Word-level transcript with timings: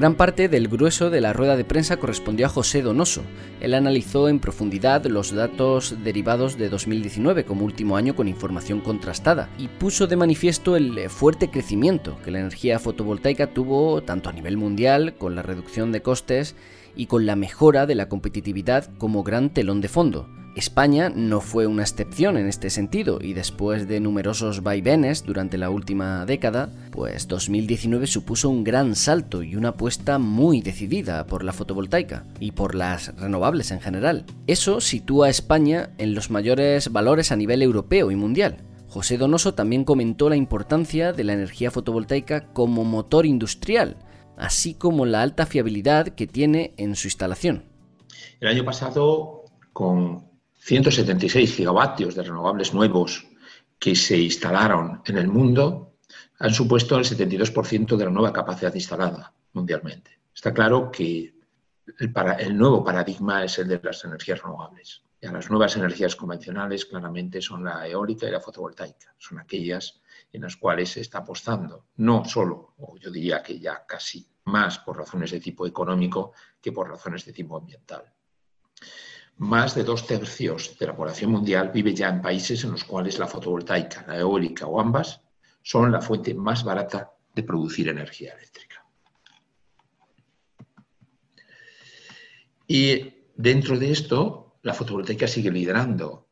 Gran 0.00 0.14
parte 0.14 0.48
del 0.48 0.68
grueso 0.68 1.10
de 1.10 1.20
la 1.20 1.34
rueda 1.34 1.58
de 1.58 1.64
prensa 1.66 1.98
correspondió 1.98 2.46
a 2.46 2.48
José 2.48 2.80
Donoso. 2.80 3.22
Él 3.60 3.74
analizó 3.74 4.30
en 4.30 4.38
profundidad 4.40 5.04
los 5.04 5.30
datos 5.30 5.94
derivados 6.02 6.56
de 6.56 6.70
2019 6.70 7.44
como 7.44 7.66
último 7.66 7.98
año 7.98 8.16
con 8.16 8.26
información 8.26 8.80
contrastada 8.80 9.50
y 9.58 9.68
puso 9.68 10.06
de 10.06 10.16
manifiesto 10.16 10.74
el 10.74 11.10
fuerte 11.10 11.50
crecimiento 11.50 12.16
que 12.24 12.30
la 12.30 12.38
energía 12.40 12.78
fotovoltaica 12.78 13.48
tuvo 13.52 14.02
tanto 14.02 14.30
a 14.30 14.32
nivel 14.32 14.56
mundial 14.56 15.16
con 15.18 15.34
la 15.36 15.42
reducción 15.42 15.92
de 15.92 16.00
costes 16.00 16.56
y 16.96 17.04
con 17.04 17.26
la 17.26 17.36
mejora 17.36 17.84
de 17.84 17.94
la 17.94 18.08
competitividad 18.08 18.90
como 18.96 19.22
gran 19.22 19.52
telón 19.52 19.82
de 19.82 19.88
fondo. 19.88 20.39
España 20.56 21.12
no 21.14 21.40
fue 21.40 21.68
una 21.68 21.82
excepción 21.82 22.36
en 22.36 22.48
este 22.48 22.70
sentido 22.70 23.20
y 23.22 23.34
después 23.34 23.86
de 23.86 24.00
numerosos 24.00 24.64
vaivenes 24.64 25.24
durante 25.24 25.58
la 25.58 25.70
última 25.70 26.26
década, 26.26 26.70
pues 26.90 27.28
2019 27.28 28.08
supuso 28.08 28.50
un 28.50 28.64
gran 28.64 28.96
salto 28.96 29.44
y 29.44 29.54
una 29.54 29.70
apuesta 29.70 30.18
muy 30.18 30.60
decidida 30.60 31.24
por 31.26 31.44
la 31.44 31.52
fotovoltaica 31.52 32.24
y 32.40 32.50
por 32.50 32.74
las 32.74 33.16
renovables 33.16 33.70
en 33.70 33.80
general. 33.80 34.24
Eso 34.48 34.80
sitúa 34.80 35.28
a 35.28 35.30
España 35.30 35.90
en 35.98 36.14
los 36.14 36.30
mayores 36.30 36.90
valores 36.90 37.30
a 37.30 37.36
nivel 37.36 37.62
europeo 37.62 38.10
y 38.10 38.16
mundial. 38.16 38.64
José 38.88 39.18
Donoso 39.18 39.54
también 39.54 39.84
comentó 39.84 40.28
la 40.28 40.34
importancia 40.34 41.12
de 41.12 41.22
la 41.22 41.34
energía 41.34 41.70
fotovoltaica 41.70 42.52
como 42.52 42.82
motor 42.84 43.24
industrial, 43.24 43.98
así 44.36 44.74
como 44.74 45.06
la 45.06 45.22
alta 45.22 45.46
fiabilidad 45.46 46.08
que 46.08 46.26
tiene 46.26 46.74
en 46.76 46.96
su 46.96 47.06
instalación. 47.06 47.66
El 48.40 48.48
año 48.48 48.64
pasado, 48.64 49.44
con 49.72 50.29
176 50.60 51.56
gigavatios 51.56 52.14
de 52.14 52.22
renovables 52.22 52.74
nuevos 52.74 53.26
que 53.78 53.96
se 53.96 54.18
instalaron 54.18 55.00
en 55.06 55.16
el 55.16 55.26
mundo 55.26 55.96
han 56.38 56.52
supuesto 56.52 56.98
el 56.98 57.04
72% 57.04 57.96
de 57.96 58.04
la 58.04 58.10
nueva 58.10 58.32
capacidad 58.32 58.74
instalada 58.74 59.32
mundialmente. 59.54 60.20
Está 60.34 60.52
claro 60.52 60.90
que 60.90 61.34
el, 61.98 62.14
el, 62.38 62.56
nuevo 62.56 62.84
paradigma 62.84 63.42
es 63.42 63.58
el 63.58 63.68
de 63.68 63.80
las 63.82 64.04
energías 64.04 64.42
renovables. 64.42 65.02
Ya 65.20 65.32
las 65.32 65.50
nuevas 65.50 65.76
energías 65.76 66.14
convencionales 66.14 66.84
claramente 66.84 67.40
son 67.40 67.64
la 67.64 67.86
eólica 67.88 68.28
y 68.28 68.30
la 68.30 68.40
fotovoltaica. 68.40 69.14
Son 69.16 69.38
aquellas 69.38 70.02
en 70.30 70.42
las 70.42 70.56
cuales 70.56 70.90
se 70.90 71.00
está 71.00 71.18
apostando, 71.18 71.86
no 71.96 72.24
solo, 72.26 72.74
o 72.78 72.98
yo 72.98 73.10
diría 73.10 73.42
que 73.42 73.58
ya 73.58 73.84
casi 73.86 74.26
más 74.44 74.78
por 74.78 74.98
razones 74.98 75.30
de 75.30 75.40
tipo 75.40 75.66
económico 75.66 76.32
que 76.60 76.72
por 76.72 76.88
razones 76.88 77.24
de 77.24 77.32
tipo 77.32 77.56
ambiental 77.56 78.04
más 79.40 79.74
de 79.74 79.84
dos 79.84 80.06
tercios 80.06 80.76
de 80.78 80.86
la 80.86 80.94
población 80.94 81.30
mundial 81.30 81.70
vive 81.72 81.94
ya 81.94 82.10
en 82.10 82.20
países 82.20 82.62
en 82.64 82.72
los 82.72 82.84
cuales 82.84 83.18
la 83.18 83.26
fotovoltaica, 83.26 84.04
la 84.06 84.18
eólica 84.18 84.66
o 84.66 84.78
ambas 84.78 85.22
son 85.62 85.90
la 85.90 86.02
fuente 86.02 86.34
más 86.34 86.62
barata 86.62 87.10
de 87.34 87.42
producir 87.42 87.88
energía 87.88 88.34
eléctrica. 88.34 88.84
Y 92.66 93.14
dentro 93.34 93.78
de 93.78 93.90
esto, 93.90 94.58
la 94.60 94.74
fotovoltaica 94.74 95.26
sigue 95.26 95.50
liderando, 95.50 96.28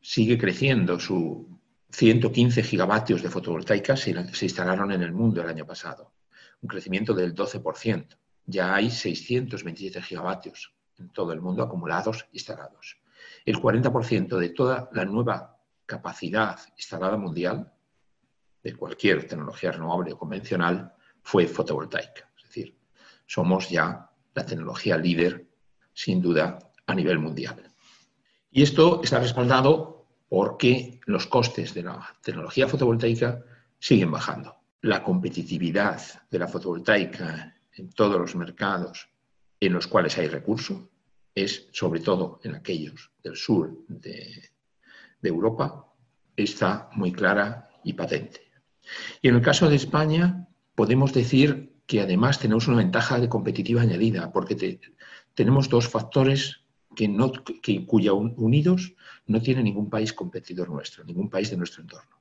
sigue 0.00 0.36
creciendo. 0.36 0.98
Sus 0.98 1.46
115 1.92 2.64
gigavatios 2.64 3.22
de 3.22 3.30
fotovoltaica 3.30 3.96
se, 3.96 4.34
se 4.34 4.46
instalaron 4.46 4.90
en 4.90 5.02
el 5.02 5.12
mundo 5.12 5.42
el 5.42 5.48
año 5.48 5.64
pasado, 5.64 6.12
un 6.60 6.68
crecimiento 6.68 7.14
del 7.14 7.36
12%. 7.36 8.18
Ya 8.46 8.74
hay 8.74 8.90
627 8.90 10.02
gigavatios 10.02 10.74
en 11.00 11.08
todo 11.10 11.32
el 11.32 11.40
mundo 11.40 11.62
acumulados 11.62 12.26
instalados. 12.32 12.98
El 13.44 13.56
40% 13.56 14.36
de 14.36 14.50
toda 14.50 14.88
la 14.92 15.04
nueva 15.04 15.58
capacidad 15.86 16.60
instalada 16.76 17.16
mundial 17.16 17.72
de 18.62 18.74
cualquier 18.76 19.26
tecnología 19.26 19.72
renovable 19.72 20.12
o 20.12 20.18
convencional 20.18 20.94
fue 21.22 21.46
fotovoltaica. 21.46 22.30
Es 22.36 22.44
decir, 22.44 22.76
somos 23.26 23.68
ya 23.68 24.10
la 24.34 24.46
tecnología 24.46 24.96
líder, 24.96 25.46
sin 25.92 26.20
duda, 26.22 26.58
a 26.86 26.94
nivel 26.94 27.18
mundial. 27.18 27.62
Y 28.50 28.62
esto 28.62 29.00
está 29.02 29.18
respaldado 29.18 30.06
porque 30.28 31.00
los 31.06 31.26
costes 31.26 31.74
de 31.74 31.82
la 31.82 32.16
tecnología 32.22 32.68
fotovoltaica 32.68 33.42
siguen 33.78 34.10
bajando. 34.10 34.56
La 34.82 35.02
competitividad 35.02 36.00
de 36.30 36.38
la 36.38 36.48
fotovoltaica 36.48 37.56
en 37.72 37.90
todos 37.90 38.18
los 38.18 38.34
mercados 38.36 39.09
en 39.60 39.74
los 39.74 39.86
cuales 39.86 40.16
hay 40.18 40.26
recursos 40.26 40.80
es, 41.34 41.68
sobre 41.72 42.00
todo 42.00 42.40
en 42.42 42.54
aquellos 42.54 43.12
del 43.22 43.36
sur 43.36 43.84
de, 43.88 44.50
Europa, 45.22 45.86
está 46.34 46.88
muy 46.94 47.12
clara 47.12 47.68
y 47.84 47.92
patente. 47.92 48.40
Y 49.20 49.28
en 49.28 49.36
el 49.36 49.42
caso 49.42 49.68
de 49.68 49.76
España, 49.76 50.48
podemos 50.74 51.12
decir 51.12 51.74
que 51.86 52.00
además 52.00 52.38
tenemos 52.38 52.66
una 52.68 52.78
ventaja 52.78 53.20
de 53.20 53.28
competitiva 53.28 53.82
añadida, 53.82 54.32
porque 54.32 54.80
tenemos 55.34 55.68
dos 55.68 55.88
factores 55.88 56.60
que, 56.96 57.06
no, 57.06 57.30
que 57.62 57.84
cuya 57.84 58.14
unidos 58.14 58.94
no 59.26 59.42
tiene 59.42 59.62
ningún 59.62 59.90
país 59.90 60.12
competidor 60.12 60.70
nuestro, 60.70 61.04
ningún 61.04 61.28
país 61.28 61.50
de 61.50 61.58
nuestro 61.58 61.82
entorno. 61.82 62.16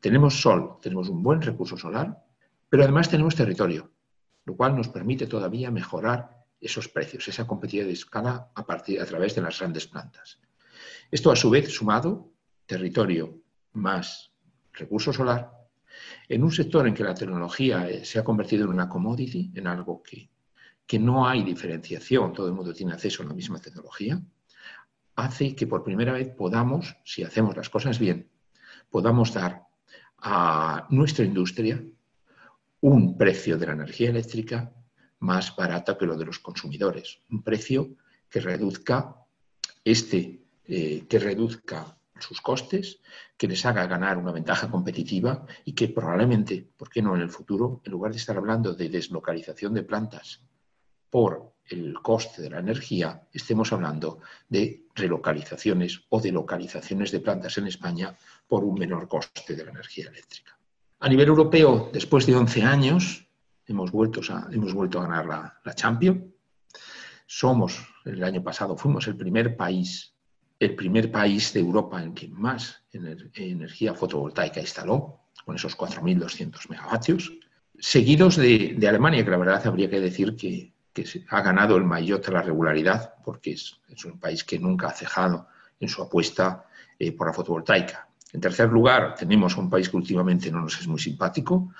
Tenemos 0.00 0.40
sol, 0.40 0.76
tenemos 0.82 1.08
un 1.08 1.22
buen 1.22 1.40
recurso 1.40 1.78
solar, 1.78 2.22
pero 2.68 2.82
además 2.82 3.08
tenemos 3.08 3.34
territorio, 3.34 3.90
lo 4.44 4.56
cual 4.56 4.76
nos 4.76 4.88
permite 4.88 5.26
todavía 5.26 5.70
mejorar 5.70 6.35
esos 6.60 6.88
precios, 6.88 7.28
esa 7.28 7.46
competitividad 7.46 7.86
de 7.86 7.92
escala 7.92 8.50
a, 8.54 8.66
partir, 8.66 9.00
a 9.00 9.06
través 9.06 9.34
de 9.34 9.42
las 9.42 9.58
grandes 9.58 9.86
plantas. 9.86 10.40
Esto, 11.10 11.30
a 11.30 11.36
su 11.36 11.50
vez, 11.50 11.72
sumado, 11.72 12.32
territorio 12.66 13.38
más 13.74 14.32
recurso 14.72 15.12
solar, 15.12 15.52
en 16.28 16.42
un 16.42 16.52
sector 16.52 16.86
en 16.86 16.94
que 16.94 17.04
la 17.04 17.14
tecnología 17.14 17.88
eh, 17.88 18.04
se 18.04 18.18
ha 18.18 18.24
convertido 18.24 18.64
en 18.64 18.70
una 18.70 18.88
commodity, 18.88 19.52
en 19.54 19.66
algo 19.66 20.02
que, 20.02 20.30
que 20.86 20.98
no 20.98 21.26
hay 21.26 21.42
diferenciación, 21.42 22.32
todo 22.32 22.48
el 22.48 22.54
mundo 22.54 22.72
tiene 22.72 22.92
acceso 22.92 23.22
a 23.22 23.26
la 23.26 23.34
misma 23.34 23.60
tecnología, 23.60 24.20
hace 25.16 25.54
que 25.54 25.66
por 25.66 25.82
primera 25.82 26.12
vez 26.12 26.28
podamos, 26.28 26.96
si 27.04 27.22
hacemos 27.22 27.56
las 27.56 27.70
cosas 27.70 27.98
bien, 27.98 28.28
podamos 28.90 29.32
dar 29.32 29.62
a 30.18 30.86
nuestra 30.90 31.24
industria 31.24 31.82
un 32.80 33.16
precio 33.16 33.56
de 33.58 33.66
la 33.66 33.72
energía 33.72 34.10
eléctrica 34.10 34.72
más 35.20 35.54
barata 35.56 35.96
que 35.96 36.06
lo 36.06 36.16
de 36.16 36.26
los 36.26 36.38
consumidores. 36.38 37.20
Un 37.30 37.42
precio 37.42 37.96
que 38.28 38.40
reduzca 38.40 39.16
este, 39.84 40.42
eh, 40.66 41.06
que 41.08 41.18
reduzca 41.18 41.96
sus 42.18 42.40
costes, 42.40 43.00
que 43.36 43.46
les 43.46 43.64
haga 43.66 43.86
ganar 43.86 44.18
una 44.18 44.32
ventaja 44.32 44.70
competitiva 44.70 45.46
y 45.64 45.74
que 45.74 45.88
probablemente, 45.88 46.66
¿por 46.76 46.90
qué 46.90 47.02
no 47.02 47.14
en 47.14 47.22
el 47.22 47.30
futuro, 47.30 47.82
en 47.84 47.92
lugar 47.92 48.12
de 48.12 48.18
estar 48.18 48.36
hablando 48.36 48.74
de 48.74 48.88
deslocalización 48.88 49.74
de 49.74 49.84
plantas 49.84 50.42
por 51.10 51.52
el 51.68 51.94
coste 52.02 52.42
de 52.42 52.50
la 52.50 52.58
energía, 52.58 53.28
estemos 53.32 53.72
hablando 53.72 54.20
de 54.48 54.86
relocalizaciones 54.94 56.02
o 56.08 56.20
de 56.20 56.32
localizaciones 56.32 57.10
de 57.10 57.20
plantas 57.20 57.58
en 57.58 57.66
España 57.66 58.16
por 58.48 58.64
un 58.64 58.78
menor 58.78 59.08
coste 59.08 59.54
de 59.54 59.64
la 59.64 59.70
energía 59.70 60.08
eléctrica. 60.08 60.58
A 61.00 61.08
nivel 61.08 61.28
europeo, 61.28 61.90
después 61.92 62.26
de 62.26 62.34
11 62.34 62.62
años, 62.62 63.25
hemos 63.66 63.90
vuelto 63.90 64.20
hemos 64.50 64.72
vuelto 64.74 64.98
a 64.98 65.02
ganar 65.02 65.26
la, 65.26 65.60
la 65.64 65.74
Champions. 65.74 66.22
Somos, 67.26 67.86
el 68.04 68.22
año 68.22 68.42
pasado 68.42 68.76
fuimos 68.76 69.06
el 69.08 69.16
primer 69.16 69.56
país, 69.56 70.14
el 70.58 70.74
primer 70.76 71.10
país 71.10 71.52
de 71.52 71.60
Europa 71.60 72.02
en 72.02 72.14
que 72.14 72.28
más 72.28 72.82
energía 72.92 73.94
fotovoltaica 73.94 74.60
instaló, 74.60 75.20
con 75.44 75.56
esos 75.56 75.76
4.200 75.76 76.68
megavatios, 76.70 77.32
seguidos 77.78 78.36
de, 78.36 78.76
Alemania, 78.88 79.24
que 79.24 79.30
la 79.30 79.36
verdad 79.36 79.66
habría 79.66 79.90
que 79.90 80.00
decir 80.00 80.36
que, 80.36 80.72
ha 81.28 81.42
ganado 81.42 81.76
el 81.76 81.84
mayor 81.84 82.22
de 82.22 82.32
la 82.32 82.40
regularidad, 82.40 83.16
porque 83.22 83.52
es, 83.52 83.78
un 84.06 84.18
país 84.18 84.44
que 84.44 84.58
nunca 84.58 84.88
ha 84.88 84.92
cejado 84.92 85.46
en 85.78 85.90
su 85.90 86.02
apuesta 86.02 86.64
eh, 86.98 87.12
por 87.12 87.26
la 87.26 87.34
fotovoltaica. 87.34 88.08
En 88.32 88.40
tercer 88.40 88.70
lugar, 88.70 89.14
tenemos 89.14 89.58
un 89.58 89.68
país 89.68 89.90
que 89.90 89.96
últimamente 89.96 90.50
no 90.50 90.62
nos 90.62 90.80
es 90.80 90.88
muy 90.88 90.98
simpático, 90.98 91.70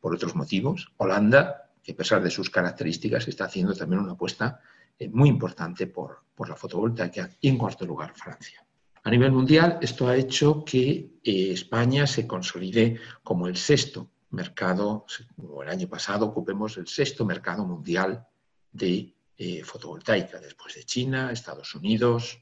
por 0.00 0.14
otros 0.14 0.34
motivos. 0.34 0.92
Holanda, 0.96 1.70
que 1.82 1.92
a 1.92 1.96
pesar 1.96 2.22
de 2.22 2.30
sus 2.30 2.50
características, 2.50 3.28
está 3.28 3.44
haciendo 3.44 3.74
también 3.74 4.02
una 4.02 4.12
apuesta 4.12 4.60
eh, 4.98 5.08
muy 5.08 5.28
importante 5.28 5.86
por, 5.86 6.24
la 6.46 6.56
fotovoltaica. 6.56 7.30
Y 7.40 7.48
en 7.48 7.58
cuarto 7.58 7.86
lugar, 7.86 8.12
Francia. 8.14 8.64
A 9.02 9.10
nivel 9.10 9.32
mundial, 9.32 9.78
esto 9.80 10.08
ha 10.08 10.16
hecho 10.16 10.64
que 10.64 11.18
eh, 11.22 11.52
España 11.52 12.06
se 12.06 12.26
consolide 12.26 12.98
como 13.22 13.46
el 13.46 13.56
sexto 13.56 14.10
mercado, 14.30 15.06
o 15.38 15.62
el 15.62 15.68
año 15.68 15.88
pasado 15.88 16.26
ocupemos 16.26 16.76
el 16.76 16.86
sexto 16.88 17.24
mercado 17.24 17.64
mundial 17.64 18.26
de 18.72 19.14
eh, 19.38 19.62
fotovoltaica, 19.62 20.40
después 20.40 20.74
de 20.74 20.84
China, 20.84 21.30
Estados 21.30 21.74
Unidos, 21.74 22.38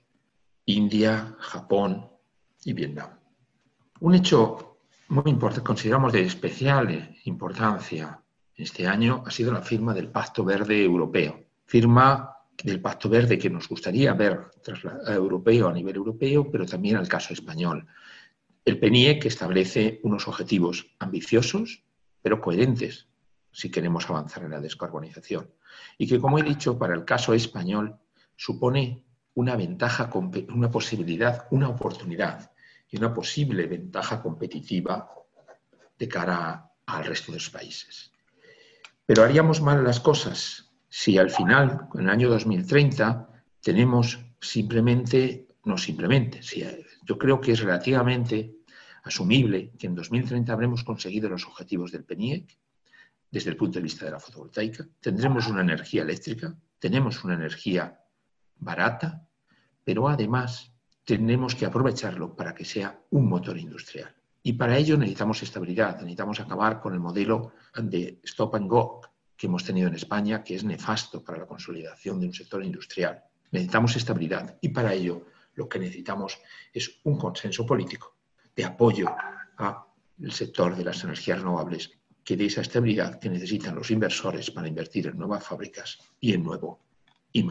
India, 0.66 1.36
Japón 1.38 2.08
y 2.64 2.72
Vietnam. 2.72 3.10
Un 4.00 4.14
hecho 4.14 4.73
muy 5.08 5.30
importante, 5.30 5.64
consideramos 5.64 6.12
de 6.12 6.22
especial 6.22 7.16
importancia 7.24 8.20
este 8.56 8.86
año 8.86 9.22
ha 9.26 9.30
sido 9.30 9.52
la 9.52 9.62
firma 9.62 9.92
del 9.92 10.08
Pacto 10.08 10.44
Verde 10.44 10.82
Europeo. 10.82 11.44
Firma 11.66 12.36
del 12.62 12.80
Pacto 12.80 13.08
Verde 13.08 13.38
que 13.38 13.50
nos 13.50 13.68
gustaría 13.68 14.14
ver 14.14 14.50
europeo 15.08 15.68
a 15.68 15.72
nivel 15.72 15.96
europeo, 15.96 16.50
pero 16.50 16.64
también 16.64 16.96
al 16.96 17.08
caso 17.08 17.32
español. 17.32 17.86
El 18.64 18.78
PNIE 18.78 19.18
que 19.18 19.28
establece 19.28 20.00
unos 20.04 20.28
objetivos 20.28 20.86
ambiciosos, 21.00 21.82
pero 22.22 22.40
coherentes 22.40 23.08
si 23.50 23.70
queremos 23.70 24.08
avanzar 24.08 24.44
en 24.44 24.52
la 24.52 24.60
descarbonización. 24.60 25.50
Y 25.98 26.06
que, 26.06 26.18
como 26.18 26.38
he 26.38 26.42
dicho, 26.42 26.78
para 26.78 26.94
el 26.94 27.04
caso 27.04 27.34
español 27.34 27.96
supone 28.36 29.04
una 29.34 29.56
ventaja, 29.56 30.10
una 30.54 30.70
posibilidad, 30.70 31.46
una 31.50 31.68
oportunidad 31.68 32.52
y 32.90 32.96
una 32.96 33.12
posible 33.12 33.66
ventaja 33.66 34.22
competitiva 34.22 35.08
de 35.98 36.08
cara 36.08 36.70
al 36.86 37.04
resto 37.04 37.32
de 37.32 37.38
los 37.38 37.50
países. 37.50 38.12
Pero 39.06 39.22
haríamos 39.22 39.60
mal 39.60 39.84
las 39.84 40.00
cosas 40.00 40.70
si 40.88 41.18
al 41.18 41.30
final, 41.30 41.88
en 41.94 42.02
el 42.02 42.08
año 42.08 42.30
2030, 42.30 43.28
tenemos 43.60 44.24
simplemente, 44.40 45.48
no 45.64 45.76
simplemente, 45.76 46.40
yo 47.02 47.18
creo 47.18 47.40
que 47.40 47.52
es 47.52 47.60
relativamente 47.60 48.58
asumible 49.02 49.72
que 49.76 49.88
en 49.88 49.96
2030 49.96 50.52
habremos 50.52 50.84
conseguido 50.84 51.28
los 51.28 51.46
objetivos 51.46 51.90
del 51.90 52.04
PENIEC 52.04 52.58
desde 53.28 53.50
el 53.50 53.56
punto 53.56 53.80
de 53.80 53.82
vista 53.82 54.04
de 54.04 54.12
la 54.12 54.20
fotovoltaica, 54.20 54.86
tendremos 55.00 55.48
una 55.48 55.62
energía 55.62 56.02
eléctrica, 56.02 56.56
tenemos 56.78 57.24
una 57.24 57.34
energía 57.34 58.00
barata, 58.56 59.26
pero 59.82 60.08
además 60.08 60.73
tenemos 61.04 61.54
que 61.54 61.66
aprovecharlo 61.66 62.34
para 62.34 62.54
que 62.54 62.64
sea 62.64 62.98
un 63.10 63.28
motor 63.28 63.58
industrial. 63.58 64.14
Y 64.42 64.54
para 64.54 64.76
ello 64.76 64.96
necesitamos 64.96 65.42
estabilidad, 65.42 65.96
necesitamos 65.96 66.40
acabar 66.40 66.80
con 66.80 66.92
el 66.94 67.00
modelo 67.00 67.52
de 67.76 68.20
stop 68.24 68.56
and 68.56 68.68
go 68.68 69.00
que 69.36 69.46
hemos 69.46 69.64
tenido 69.64 69.88
en 69.88 69.94
España, 69.94 70.42
que 70.42 70.54
es 70.54 70.64
nefasto 70.64 71.22
para 71.22 71.38
la 71.38 71.46
consolidación 71.46 72.20
de 72.20 72.26
un 72.26 72.34
sector 72.34 72.62
industrial. 72.64 73.22
Necesitamos 73.50 73.96
estabilidad 73.96 74.58
y 74.60 74.68
para 74.68 74.92
ello 74.92 75.26
lo 75.54 75.68
que 75.68 75.78
necesitamos 75.78 76.38
es 76.72 77.00
un 77.04 77.18
consenso 77.18 77.64
político 77.64 78.16
de 78.54 78.64
apoyo 78.64 79.06
al 79.56 80.32
sector 80.32 80.76
de 80.76 80.84
las 80.84 81.02
energías 81.04 81.38
renovables 81.38 81.90
que 82.24 82.36
dé 82.36 82.46
esa 82.46 82.62
estabilidad 82.62 83.18
que 83.20 83.28
necesitan 83.28 83.74
los 83.74 83.90
inversores 83.90 84.50
para 84.50 84.68
invertir 84.68 85.06
en 85.06 85.18
nuevas 85.18 85.44
fábricas 85.44 85.98
y 86.20 86.32
en 86.32 86.42
nuevo 86.42 86.80
I 87.32 87.46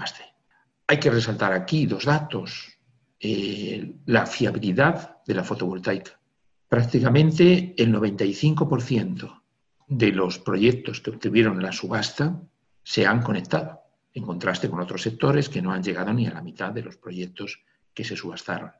Hay 0.87 0.99
que 0.99 1.11
resaltar 1.11 1.53
aquí 1.53 1.85
dos 1.85 2.05
datos. 2.05 2.72
Eh, 3.25 3.95
la 4.07 4.25
fiabilidad 4.25 5.23
de 5.25 5.33
la 5.33 5.45
fotovoltaica 5.45 6.19
prácticamente 6.73 7.75
el 7.77 7.93
95% 7.93 9.43
de 9.87 10.11
los 10.11 10.39
proyectos 10.39 11.01
que 11.01 11.11
obtuvieron 11.11 11.61
la 11.61 11.71
subasta 11.71 12.41
se 12.81 13.05
han 13.05 13.21
conectado, 13.21 13.79
en 14.11 14.23
contraste 14.23 14.67
con 14.71 14.79
otros 14.79 15.03
sectores 15.03 15.49
que 15.49 15.61
no 15.61 15.71
han 15.71 15.83
llegado 15.83 16.11
ni 16.11 16.25
a 16.25 16.33
la 16.33 16.41
mitad 16.41 16.71
de 16.71 16.81
los 16.81 16.97
proyectos 16.97 17.61
que 17.93 18.03
se 18.03 18.15
subastaron, 18.15 18.71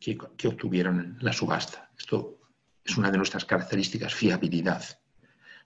que, 0.00 0.16
obtuvieron 0.48 1.18
la 1.20 1.34
subasta. 1.34 1.90
Esto 1.98 2.38
es 2.82 2.96
una 2.96 3.10
de 3.10 3.18
nuestras 3.18 3.44
características, 3.44 4.14
fiabilidad, 4.14 4.82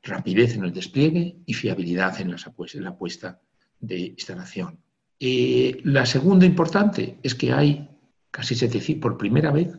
rapidez 0.03 0.56
en 0.56 0.64
el 0.64 0.73
despliegue 0.73 1.37
y 1.47 1.55
fiabilidad 1.55 2.20
en, 2.20 2.35
la 2.82 2.97
puesta 2.97 3.41
de 3.79 3.99
instalación. 4.00 4.81
Eh, 5.20 5.81
la 5.85 6.06
segunda 6.06 6.44
importante 6.44 7.20
es 7.23 7.37
que 7.37 7.53
hay 7.53 7.88
casi 8.32 8.56
700, 8.56 9.00
por 9.00 9.17
primera 9.17 9.52
vez 9.52 9.79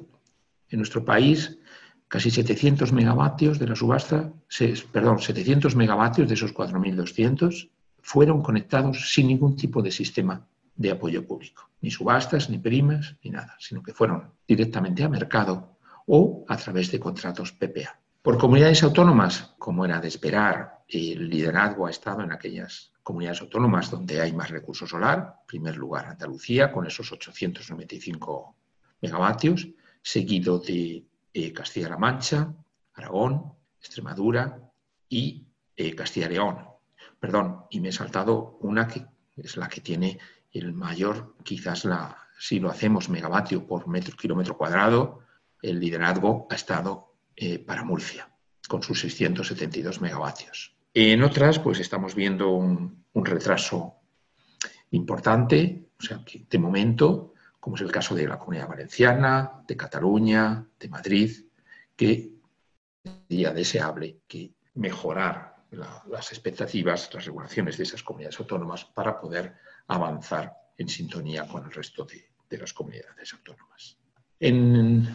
en 0.69 0.79
nuestro 0.79 1.03
país, 1.03 1.59
casi 2.07 2.31
700 2.31 2.93
megavatios 2.93 3.59
de 3.59 3.67
la 3.67 3.75
subasta, 3.75 4.31
perdón, 4.91 5.19
700 5.19 5.75
megavatios 5.75 6.29
de 6.29 6.35
esos 6.35 6.53
4.200 6.53 7.69
fueron 8.01 8.41
conectados 8.41 9.11
sin 9.11 9.27
ningún 9.27 9.57
tipo 9.57 9.81
de 9.81 9.91
sistema 9.91 10.47
de 10.75 10.91
apoyo 10.91 11.25
público, 11.27 11.69
ni 11.81 11.91
subastas, 11.91 12.49
ni 12.49 12.59
primas, 12.59 13.15
ni 13.23 13.31
nada, 13.31 13.57
sino 13.59 13.83
que 13.83 13.93
fueron 13.93 14.31
directamente 14.47 15.03
a 15.03 15.09
mercado 15.09 15.77
o 16.05 16.45
a 16.47 16.55
través 16.55 16.91
de 16.91 16.99
contratos 16.99 17.51
PPA. 17.51 17.99
Por 18.21 18.37
comunidades 18.37 18.83
autónomas, 18.83 19.53
como 19.57 19.83
era 19.83 19.99
de 19.99 20.07
esperar, 20.07 20.83
el 20.87 21.29
liderazgo 21.29 21.87
ha 21.87 21.89
estado 21.89 22.21
en 22.21 22.31
aquellas 22.31 22.92
comunidades 23.03 23.41
autónomas 23.41 23.91
donde 23.91 24.21
hay 24.21 24.31
más 24.31 24.49
recurso 24.49 24.87
solar, 24.87 25.35
en 25.41 25.47
primer 25.47 25.77
lugar 25.77 26.07
Andalucía 26.07 26.71
con 26.71 26.87
esos 26.87 27.11
895 27.11 28.55
megavatios, 29.01 29.67
seguido 30.01 30.59
de 30.59 31.05
eh, 31.33 31.53
Castilla-La 31.53 31.97
Mancha, 31.97 32.53
Aragón, 32.93 33.53
Extremadura 33.79 34.59
y 35.09 35.45
eh, 35.75 35.93
Castilla 35.93 36.29
León. 36.29 36.65
Perdón, 37.19 37.65
y 37.69 37.79
me 37.79 37.89
he 37.89 37.91
saltado 37.91 38.57
una 38.61 38.87
que 38.87 39.05
es 39.35 39.57
la 39.57 39.67
que 39.67 39.81
tiene 39.81 40.19
el 40.51 40.73
mayor, 40.73 41.35
quizás 41.43 41.85
la, 41.85 42.17
si 42.37 42.59
lo 42.59 42.69
hacemos 42.69 43.09
megavatio 43.09 43.65
por 43.65 43.87
metro, 43.87 44.15
kilómetro 44.15 44.57
cuadrado, 44.57 45.19
el 45.61 45.79
liderazgo 45.79 46.47
ha 46.49 46.55
estado 46.55 47.15
eh, 47.35 47.59
para 47.59 47.83
Murcia, 47.83 48.29
con 48.67 48.83
sus 48.83 48.99
672 48.99 50.01
megavatios. 50.01 50.75
En 50.93 51.23
otras, 51.23 51.59
pues 51.59 51.79
estamos 51.79 52.13
viendo 52.13 52.51
un, 52.51 53.03
retraso 53.15 53.95
importante, 54.91 55.89
o 55.99 56.03
sea, 56.03 56.23
que 56.25 56.45
de 56.49 56.59
momento 56.59 57.33
como 57.59 57.77
es 57.77 57.81
el 57.81 57.91
caso 57.93 58.13
de 58.13 58.27
la 58.27 58.37
Comunidad 58.37 58.67
Valenciana, 58.67 59.63
de 59.65 59.77
Cataluña, 59.77 60.67
de 60.77 60.89
Madrid, 60.89 61.31
que 61.95 62.33
sería 63.01 63.53
deseable 63.53 64.19
que 64.27 64.53
mejorar 64.73 65.63
las 65.71 66.31
expectativas, 66.33 67.09
las 67.13 67.23
regulaciones 67.23 67.77
de 67.77 67.83
esas 67.83 68.03
comunidades 68.03 68.37
autónomas 68.41 68.83
para 68.83 69.17
poder 69.17 69.55
avanzar 69.87 70.53
en 70.77 70.89
sintonía 70.89 71.47
con 71.47 71.63
el 71.63 71.71
resto 71.71 72.03
de, 72.03 72.21
de 72.49 72.57
las 72.57 72.73
comunidades 72.73 73.33
autónomas. 73.33 73.97
En 74.41 75.07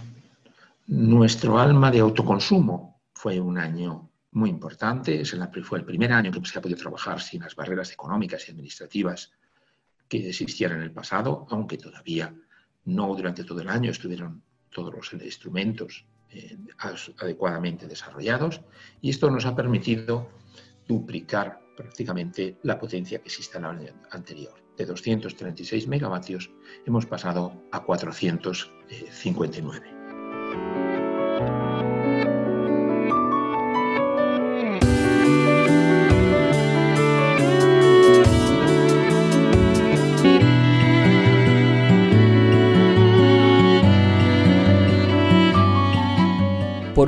nuestro 0.86 1.58
alma 1.58 1.90
de 1.90 2.00
autoconsumo 2.00 3.02
fue 3.12 3.38
un 3.38 3.58
año 3.58 4.07
muy 4.32 4.50
importante, 4.50 5.24
fue 5.62 5.78
el 5.78 5.84
primer 5.84 6.12
año 6.12 6.30
que 6.30 6.44
se 6.44 6.58
ha 6.58 6.62
podido 6.62 6.78
trabajar 6.78 7.20
sin 7.20 7.42
las 7.42 7.54
barreras 7.54 7.92
económicas 7.92 8.46
y 8.46 8.52
administrativas 8.52 9.32
que 10.08 10.28
existían 10.28 10.72
en 10.72 10.82
el 10.82 10.92
pasado, 10.92 11.46
aunque 11.50 11.78
todavía 11.78 12.34
no 12.84 13.14
durante 13.14 13.44
todo 13.44 13.60
el 13.60 13.68
año 13.68 13.90
estuvieron 13.90 14.42
todos 14.70 14.94
los 14.94 15.12
instrumentos 15.12 16.06
eh, 16.30 16.58
adecuadamente 17.18 17.86
desarrollados 17.86 18.60
y 19.00 19.10
esto 19.10 19.30
nos 19.30 19.46
ha 19.46 19.56
permitido 19.56 20.28
duplicar 20.86 21.60
prácticamente 21.76 22.58
la 22.64 22.78
potencia 22.78 23.18
que 23.18 23.28
existe 23.28 23.56
en 23.58 23.64
el 23.64 23.70
año 23.70 23.94
anterior. 24.10 24.54
De 24.76 24.84
236 24.84 25.88
megavatios 25.88 26.50
hemos 26.86 27.06
pasado 27.06 27.64
a 27.72 27.82
459. 27.82 29.97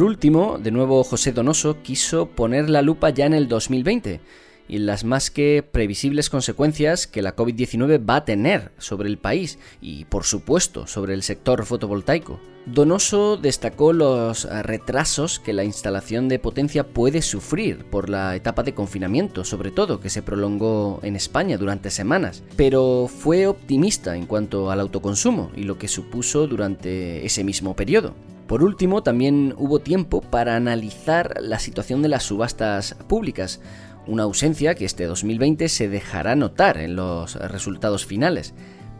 Por 0.00 0.06
último, 0.06 0.56
de 0.56 0.70
nuevo 0.70 1.04
José 1.04 1.30
Donoso 1.30 1.82
quiso 1.82 2.24
poner 2.24 2.70
la 2.70 2.80
lupa 2.80 3.10
ya 3.10 3.26
en 3.26 3.34
el 3.34 3.48
2020 3.48 4.22
y 4.66 4.78
las 4.78 5.04
más 5.04 5.30
que 5.30 5.62
previsibles 5.62 6.30
consecuencias 6.30 7.06
que 7.06 7.20
la 7.20 7.36
COVID-19 7.36 8.08
va 8.08 8.16
a 8.16 8.24
tener 8.24 8.72
sobre 8.78 9.10
el 9.10 9.18
país 9.18 9.58
y, 9.82 10.06
por 10.06 10.24
supuesto, 10.24 10.86
sobre 10.86 11.12
el 11.12 11.22
sector 11.22 11.66
fotovoltaico. 11.66 12.40
Donoso 12.64 13.36
destacó 13.36 13.92
los 13.92 14.44
retrasos 14.44 15.38
que 15.38 15.52
la 15.52 15.64
instalación 15.64 16.28
de 16.28 16.38
potencia 16.38 16.86
puede 16.86 17.20
sufrir 17.20 17.84
por 17.84 18.08
la 18.08 18.34
etapa 18.34 18.62
de 18.62 18.72
confinamiento, 18.72 19.44
sobre 19.44 19.70
todo, 19.70 20.00
que 20.00 20.08
se 20.08 20.22
prolongó 20.22 21.00
en 21.02 21.14
España 21.14 21.58
durante 21.58 21.90
semanas, 21.90 22.42
pero 22.56 23.06
fue 23.06 23.46
optimista 23.46 24.16
en 24.16 24.24
cuanto 24.24 24.70
al 24.70 24.80
autoconsumo 24.80 25.50
y 25.54 25.64
lo 25.64 25.76
que 25.76 25.88
supuso 25.88 26.46
durante 26.46 27.26
ese 27.26 27.44
mismo 27.44 27.76
periodo. 27.76 28.14
Por 28.50 28.64
último, 28.64 29.04
también 29.04 29.54
hubo 29.58 29.78
tiempo 29.78 30.22
para 30.22 30.56
analizar 30.56 31.36
la 31.40 31.60
situación 31.60 32.02
de 32.02 32.08
las 32.08 32.24
subastas 32.24 32.96
públicas, 33.06 33.60
una 34.08 34.24
ausencia 34.24 34.74
que 34.74 34.84
este 34.84 35.04
2020 35.04 35.68
se 35.68 35.88
dejará 35.88 36.34
notar 36.34 36.78
en 36.78 36.96
los 36.96 37.36
resultados 37.36 38.06
finales, 38.06 38.52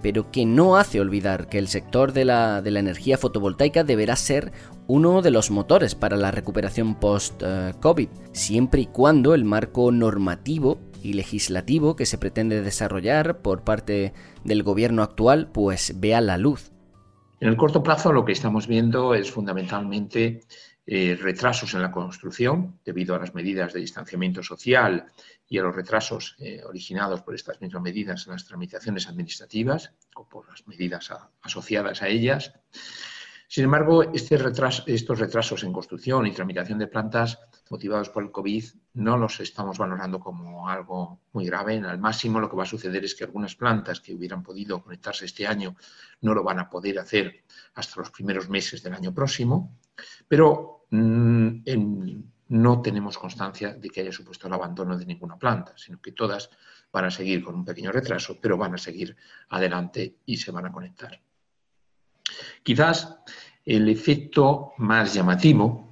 pero 0.03 0.31
que 0.31 0.47
no 0.47 0.77
hace 0.77 1.01
olvidar 1.01 1.49
que 1.49 1.59
el 1.59 1.67
sector 1.67 2.13
de 2.13 2.27
la, 2.27 2.63
energía 2.65 3.19
fotovoltaica 3.19 3.83
deberá 3.83 4.15
ser 4.15 4.53
uno 4.87 5.21
de 5.21 5.33
los 5.33 5.51
motores 5.51 5.97
para 5.97 6.17
la 6.17 6.31
recuperación 6.31 6.95
post-COVID, 6.95 8.09
siempre 8.31 8.83
y 8.83 8.87
cuando 8.87 9.35
el 9.35 9.45
marco 9.45 9.91
normativo 9.91 10.79
y 11.03 11.15
legislativo 11.15 11.97
que 11.97 12.07
se 12.07 12.19
pretende 12.19 12.63
desarrollar 12.63 13.39
por 13.43 13.65
parte 13.65 14.13
del 14.45 14.63
gobierno 14.63 15.03
actual 15.03 15.49
pues 15.51 15.95
vea 15.99 16.21
la 16.21 16.39
luz. 16.39 16.71
En 17.41 17.49
el 17.49 17.57
corto 17.57 17.83
plazo 17.83 18.13
lo 18.13 18.23
que 18.23 18.33
estamos 18.33 18.67
viendo 18.67 19.15
es 19.15 19.31
fundamentalmente 19.31 20.43
eh, 20.87 21.19
retrasos 21.19 21.73
en 21.73 21.81
la 21.81 21.91
construcción 21.91 22.79
debido 22.85 23.15
a 23.15 23.19
las 23.19 23.35
medidas 23.35 23.73
de 23.73 23.81
distanciamiento 23.81 24.43
social 24.43 25.07
y 25.49 25.57
a 25.57 25.63
los 25.63 25.75
retrasos 25.75 26.37
eh, 26.39 26.61
originados 26.67 27.23
por 27.23 27.35
estas 27.35 27.59
mismas 27.63 27.83
medidas 27.83 28.27
en 28.27 28.35
las 28.35 28.45
tramitaciones 28.45 29.09
administrativas 29.09 29.95
o 30.17 30.29
por 30.29 30.51
las 30.51 30.67
medidas 30.69 31.11
asociadas 31.41 32.03
a 32.03 32.09
ellas. 32.09 32.53
Sin 33.49 33.65
embargo, 33.65 34.03
este 34.13 34.39
estos 34.87 35.19
retrasos 35.19 35.65
en 35.65 35.73
construcción 35.73 36.27
y 36.27 36.33
tramitación 36.33 36.79
de 36.79 36.89
plantas 36.89 37.39
motivados 37.71 38.11
por 38.11 38.25
el 38.25 38.33
COVID 38.33 38.65
no 38.95 39.17
los 39.17 39.41
estamos 39.41 39.79
valorando 39.79 40.19
como 40.19 40.69
algo 40.69 41.21
muy 41.33 41.47
grave. 41.47 41.79
Al 41.79 41.99
máximo 41.99 42.41
lo 42.41 42.51
que 42.51 42.57
va 42.57 42.65
a 42.65 42.67
suceder 42.67 43.05
es 43.05 43.15
que 43.15 43.25
algunas 43.25 43.55
plantas 43.55 44.01
que 44.01 44.13
hubieran 44.13 44.43
podido 44.43 44.83
conectarse 44.83 45.25
este 45.25 45.47
año 45.47 45.77
no 46.21 46.35
lo 46.35 46.43
van 46.43 46.59
a 46.59 46.69
poder 46.69 46.99
hacer 46.99 47.45
hasta 47.75 48.01
los 48.01 48.11
primeros 48.11 48.49
meses 48.49 48.83
del 48.83 48.95
año 48.95 49.15
próximo, 49.15 49.79
pero 50.27 50.87
mm, 50.91 51.61
no 52.49 52.83
tenemos 52.83 53.17
constancia 53.17 53.75
de 53.75 53.89
que 53.89 54.01
haya 54.01 54.13
supuesto 54.13 54.49
el 54.49 54.53
abandono 54.53 54.99
de 54.99 55.07
ninguna 55.07 55.39
planta, 55.39 55.73
sino 55.77 56.01
que 56.01 56.11
todas 56.11 56.51
van 56.93 57.05
a 57.05 57.11
seguir 57.11 57.45
con 57.45 57.55
un 57.55 57.65
pequeño 57.65 57.93
retraso, 57.93 58.39
pero 58.41 58.59
van 58.59 58.75
a 58.75 58.79
seguir 58.79 59.17
adelante 59.49 60.17
y 60.27 60.37
se 60.37 60.51
van 60.51 60.67
a 60.67 60.73
conectar. 60.73 61.21
Quizás 62.65 63.17
el 63.65 63.89
efecto 63.89 64.73
más 64.79 65.15
llamativo 65.15 65.90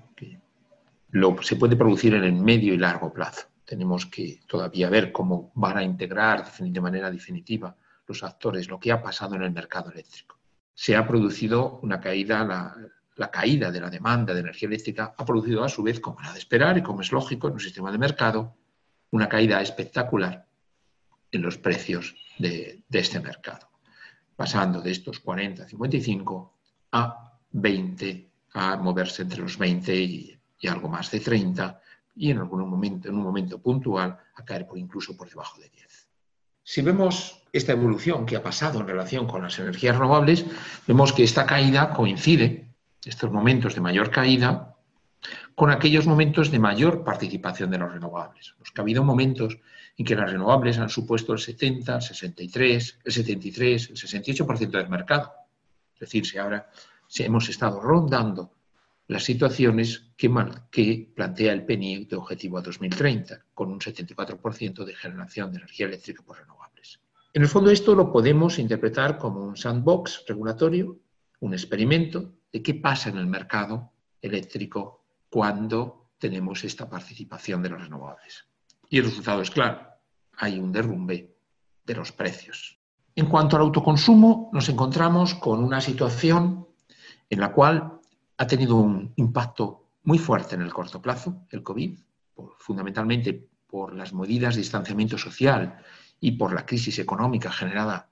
que 1.11 1.45
se 1.45 1.57
puede 1.57 1.77
producir 1.77 2.15
en 2.15 2.25
el 2.25 2.33
medio 2.35 2.75
y 2.75 2.79
largo 2.79 3.13
plazo. 3.13 3.47
Tenemos 3.65 4.07
que 4.07 4.41
todavía 4.47 4.89
ver 4.91 5.13
cómo 5.13 5.53
van 5.55 5.79
a 5.79 5.83
integrar 5.83 6.51
de 6.59 6.81
manera 6.81 7.11
definitiva 7.11 7.77
los 8.07 8.23
actores 8.23 8.69
lo 8.69 8.79
que 8.79 8.93
ha 8.93 9.03
pasado 9.03 9.35
en 9.37 9.43
el 9.43 9.53
mercado 9.53 9.91
eléctrico. 9.91 10.39
Se 10.75 10.97
ha 10.97 11.07
producido 11.07 11.81
una 11.83 12.01
caída, 12.01 12.45
la, 13.17 13.31
caída 13.31 13.71
de 13.71 13.81
la 13.81 13.91
demanda 13.91 14.33
de 14.33 14.41
energía 14.41 14.69
eléctrica 14.69 15.15
ha 15.17 15.25
producido 15.25 15.65
a 15.65 15.69
su 15.69 15.83
vez, 15.83 16.01
como 16.01 16.21
era 16.21 16.33
de 16.33 16.39
esperar 16.39 16.79
y 16.79 16.83
como 16.83 17.03
es 17.03 17.13
lógico 17.13 17.49
en 17.49 17.55
un 17.55 17.61
sistema 17.61 17.93
de 17.93 17.99
mercado, 17.99 18.57
una 19.11 19.29
caída 19.29 19.61
espectacular 19.61 20.47
en 21.31 21.43
los 21.43 21.59
precios 21.59 22.15
de, 22.39 22.83
este 22.91 23.21
mercado, 23.21 23.69
pasando 24.37 24.81
de 24.81 24.93
estos 24.93 25.21
40, 25.21 25.67
55 25.69 26.55
a 26.93 27.39
20, 27.51 28.31
a 28.55 28.77
moverse 28.77 29.23
entre 29.23 29.41
los 29.41 29.59
20 29.59 29.95
y, 29.95 30.38
algo 30.67 30.89
más 30.89 31.11
de 31.11 31.21
30 31.21 31.81
y 32.17 32.33
en 32.33 32.39
algún 32.39 32.69
momento, 32.69 33.09
en 33.09 33.15
un 33.15 33.23
momento 33.23 33.63
puntual, 33.63 34.19
a 34.35 34.45
caer 34.45 34.67
por 34.67 34.79
incluso 34.79 35.17
por 35.17 35.29
debajo 35.29 35.61
de 35.61 35.69
10. 35.69 36.09
Si 36.65 36.83
vemos 36.83 37.43
esta 37.53 37.73
evolución 37.73 38.27
que 38.27 38.37
ha 38.37 38.43
pasado 38.43 38.81
en 38.81 38.87
relación 38.87 39.27
con 39.27 39.43
las 39.43 39.59
energías 39.59 39.97
renovables, 39.97 40.45
vemos 40.87 41.13
que 41.13 41.23
esta 41.23 41.47
caída 41.47 41.95
coincide, 41.95 42.75
estos 43.05 43.31
momentos 43.31 43.75
de 43.75 43.81
mayor 43.81 44.11
caída, 44.11 44.75
con 45.55 45.71
aquellos 45.71 46.07
momentos 46.07 46.51
de 46.51 46.59
mayor 46.59 47.05
participación 47.05 47.71
de 47.71 47.79
los 47.79 47.93
renovables. 47.93 48.55
Los 48.59 48.71
que 48.71 48.81
ha 48.81 48.83
habido 48.83 49.03
momentos 49.03 49.59
en 49.97 50.05
que 50.05 50.15
las 50.15 50.31
renovables 50.31 50.79
han 50.79 50.89
supuesto 50.89 51.33
el 51.33 51.39
70, 51.39 51.97
el 51.97 52.03
63, 52.03 52.99
el 53.05 53.13
73, 53.13 53.91
el 53.91 53.97
68% 53.97 54.71
del 54.71 54.89
mercado. 54.89 55.33
Es 55.95 56.01
decir, 56.01 56.27
si 56.27 56.39
ahora 56.39 56.69
si 57.09 57.25
hemos 57.25 57.49
estado 57.49 57.81
rondando 57.81 58.53
las 59.09 59.25
situaciones 59.25 60.13
que, 60.17 60.31
que 60.71 61.13
plantea 61.15 61.53
el 61.53 61.65
PNI 61.65 62.05
de 62.05 62.17
objetivo 62.17 62.59
a 62.59 62.63
2030, 62.63 63.47
con 63.55 63.73
un 63.73 63.81
74% 63.81 64.85
de 64.85 64.95
generación 64.95 65.51
de 65.51 65.59
energía 65.59 65.87
eléctrica 65.87 66.23
por 66.23 66.39
renovables. 66.39 67.01
En 67.33 67.43
el 67.43 67.49
fondo 67.49 67.71
esto 67.71 67.95
lo 67.95 68.13
podemos 68.13 68.59
interpretar 68.59 69.19
como 69.19 69.41
un 69.41 69.57
sandbox 69.57 70.25
regulatorio, 70.29 70.99
un 71.41 71.55
experimento 71.55 72.35
de 72.53 72.63
qué 72.63 72.75
pasa 72.75 73.09
en 73.09 73.17
el 73.17 73.27
mercado 73.27 73.93
eléctrico 74.21 75.05
cuando 75.31 76.11
tenemos 76.19 76.65
esta 76.65 76.89
participación 76.89 77.63
de 77.63 77.71
los 77.71 77.83
renovables. 77.83 78.45
Y 78.91 78.99
el 78.99 79.05
resultado 79.05 79.41
es 79.41 79.51
claro, 79.51 79.89
hay 80.37 80.59
un 80.59 80.71
derrumbe 80.71 81.35
de 81.85 81.95
los 81.95 82.13
precios. 82.13 82.79
En 83.15 83.27
cuanto 83.27 83.57
al 83.57 83.63
autoconsumo, 83.63 84.51
nos 84.53 84.69
encontramos 84.69 85.35
con 85.35 85.65
una 85.65 85.81
situación 85.81 86.69
en 87.31 87.41
la 87.41 87.53
cual 87.53 87.98
ha 88.39 88.47
tenido 88.47 88.77
un 88.77 89.13
impacto 89.17 89.91
muy 90.05 90.19
fuerte 90.19 90.55
en 90.55 90.63
el 90.63 90.73
corto 90.73 91.03
plazo, 91.03 91.47
el 91.51 91.63
COVID, 91.63 91.99
fundamentalmente 92.59 93.49
por 93.67 93.95
las 93.95 94.15
medidas 94.15 94.55
de 94.55 94.63
distanciamiento 94.63 95.19
social 95.19 95.79
y 96.21 96.33
por 96.33 96.55
la 96.55 96.65
crisis 96.65 96.99
económica 96.99 97.51
generada 97.51 98.11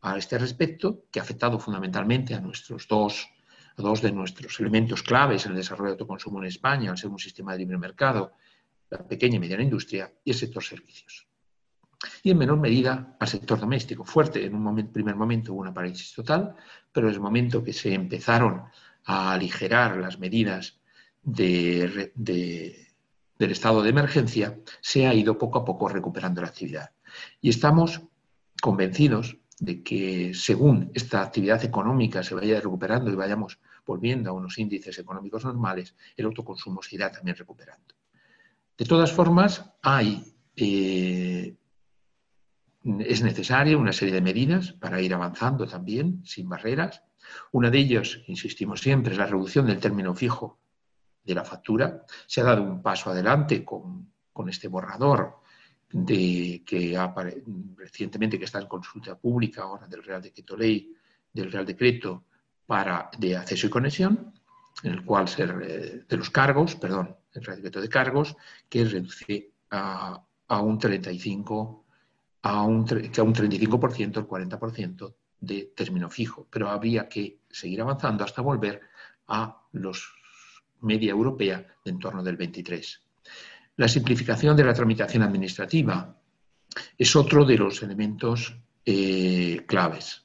a 0.00 0.16
este 0.16 0.38
respecto, 0.38 1.04
que 1.10 1.20
ha 1.20 1.22
afectado 1.22 1.58
fundamentalmente 1.58 2.34
a 2.34 2.40
nuestros 2.40 2.88
dos, 2.88 3.28
a 3.76 3.82
dos 3.82 4.00
de 4.00 4.10
nuestros 4.10 4.58
elementos 4.58 5.02
claves 5.02 5.44
en 5.44 5.52
el 5.52 5.58
desarrollo 5.58 5.90
de 5.90 5.92
autoconsumo 5.92 6.38
en 6.38 6.46
España, 6.46 6.90
al 6.90 6.98
ser 6.98 7.10
un 7.10 7.18
sistema 7.18 7.52
de 7.52 7.58
libre 7.58 7.76
mercado, 7.78 8.32
la 8.90 9.06
pequeña 9.06 9.36
y 9.36 9.40
mediana 9.40 9.62
industria 9.62 10.10
y 10.24 10.30
el 10.30 10.36
sector 10.36 10.64
servicios. 10.64 11.26
Y 12.22 12.30
en 12.30 12.38
menor 12.38 12.58
medida 12.58 13.16
al 13.18 13.28
sector 13.28 13.58
doméstico. 13.60 14.04
Fuerte, 14.04 14.44
en 14.44 14.54
un 14.54 14.92
primer 14.92 15.16
momento 15.16 15.52
hubo 15.52 15.60
una 15.60 15.74
parálisis 15.74 16.14
total, 16.14 16.54
pero 16.92 17.08
desde 17.08 17.18
el 17.18 17.22
momento 17.22 17.62
que 17.62 17.72
se 17.72 17.92
empezaron 17.92 18.64
a 19.08 19.32
aligerar 19.32 19.96
las 19.96 20.18
medidas 20.18 20.78
del 21.22 22.12
estado 23.38 23.82
de 23.82 23.88
emergencia, 23.88 24.58
se 24.82 25.06
ha 25.06 25.14
ido 25.14 25.38
poco 25.38 25.58
a 25.58 25.64
poco 25.64 25.88
recuperando 25.88 26.42
la 26.42 26.48
actividad. 26.48 26.90
Y 27.40 27.48
estamos 27.48 28.02
convencidos 28.60 29.38
de 29.60 29.82
que 29.82 30.34
según 30.34 30.90
esta 30.92 31.22
actividad 31.22 31.64
económica 31.64 32.22
se 32.22 32.34
vaya 32.34 32.60
recuperando 32.60 33.10
y 33.10 33.14
vayamos 33.14 33.58
volviendo 33.86 34.28
a 34.28 34.34
unos 34.34 34.58
índices 34.58 34.98
económicos 34.98 35.42
normales, 35.42 35.94
el 36.14 36.26
autoconsumo 36.26 36.82
se 36.82 36.96
irá 36.96 37.10
también 37.10 37.36
recuperando. 37.36 37.94
De 38.76 38.84
todas 38.84 39.10
formas, 39.10 39.72
hay, 39.82 40.22
eh, 40.54 41.56
es 42.84 43.22
necesaria 43.22 43.78
una 43.78 43.94
serie 43.94 44.12
de 44.12 44.20
medidas 44.20 44.72
para 44.72 45.00
ir 45.00 45.14
avanzando 45.14 45.66
también, 45.66 46.20
sin 46.26 46.46
barreras. 46.46 47.02
Una 47.52 47.70
de 47.70 47.78
ellas, 47.78 48.20
insistimos 48.26 48.80
siempre, 48.80 49.12
es 49.12 49.18
la 49.18 49.26
reducción 49.26 49.66
del 49.66 49.80
término 49.80 50.14
fijo 50.14 50.58
de 51.24 51.34
la 51.34 51.44
factura. 51.44 52.04
Se 52.26 52.40
ha 52.40 52.44
dado 52.44 52.62
un 52.62 52.82
paso 52.82 53.10
adelante 53.10 53.64
con, 53.64 54.12
este 54.48 54.68
borrador 54.68 55.40
de, 55.90 56.62
que 56.64 56.96
ha, 56.96 57.12
recientemente 57.76 58.38
que 58.38 58.44
está 58.44 58.60
en 58.60 58.68
consulta 58.68 59.18
pública 59.18 59.62
ahora 59.62 59.88
del 59.88 60.04
Real 60.04 60.22
Decreto 60.22 60.56
Ley, 60.56 60.94
del 61.32 61.50
Real 61.50 61.66
Decreto 61.66 62.24
para, 62.64 63.10
de 63.18 63.36
acceso 63.36 63.66
y 63.66 63.70
conexión, 63.70 64.32
en 64.82 64.92
el 64.92 65.04
cual 65.04 65.26
se, 65.26 65.46
de 65.46 66.16
los 66.16 66.30
cargos, 66.30 66.76
perdón, 66.76 67.16
el 67.32 67.42
decreto 67.42 67.80
de 67.80 67.88
cargos, 67.88 68.36
que 68.68 68.84
reduce 68.84 69.52
a, 69.70 70.22
un 70.62 70.78
35, 70.78 71.84
a 72.42 72.62
un, 72.62 72.84
que 72.84 73.20
a 73.20 73.24
un 73.24 73.34
35%, 73.34 74.18
el 74.18 74.26
40% 74.26 75.14
de 75.40 75.72
término 75.74 76.10
fijo. 76.10 76.46
Pero 76.50 76.68
habría 76.68 77.08
que 77.08 77.40
seguir 77.50 77.80
avanzando 77.80 78.24
hasta 78.24 78.42
volver 78.42 78.80
a 79.28 79.62
los 79.72 80.12
media 80.80 81.10
europea 81.10 81.66
de 81.84 81.90
en 81.90 81.98
torno 81.98 82.22
del 82.22 82.36
23. 82.36 83.02
La 83.76 83.88
simplificación 83.88 84.56
de 84.56 84.64
la 84.64 84.74
tramitación 84.74 85.22
administrativa 85.22 86.16
es 86.96 87.16
otro 87.16 87.44
de 87.44 87.56
los 87.56 87.82
elementos 87.82 88.56
eh, 88.84 89.64
claves. 89.66 90.24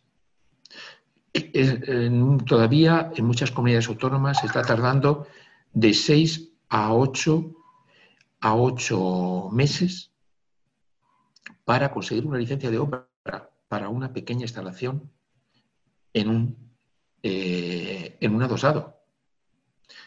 todavía 2.46 3.12
en 3.16 3.26
muchas 3.26 3.52
comunidades 3.52 3.88
autónomas 3.88 4.40
se 4.40 4.48
está 4.48 4.62
tardando 4.62 5.28
de 5.72 5.94
seis 5.94 6.50
a 6.70 6.94
8, 6.94 7.52
a 8.42 8.56
8 8.56 9.50
meses 9.52 10.12
para 11.66 11.92
conseguir 11.92 12.26
una 12.26 12.38
licencia 12.38 12.70
de 12.70 12.78
obra 12.78 13.08
para 13.74 13.90
una 13.90 14.14
pequeña 14.14 14.44
instalación 14.44 15.10
en 16.14 16.30
un, 16.30 16.44
eh, 17.24 18.18
en 18.22 18.36
un 18.36 18.44
adosado. 18.44 19.00